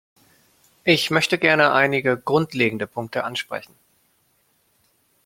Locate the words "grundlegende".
2.17-2.87